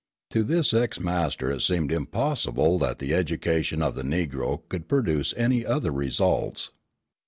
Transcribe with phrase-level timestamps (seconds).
[0.31, 5.31] To this ex master it seemed impossible that the education of the Negro could produce
[5.37, 6.71] any other results.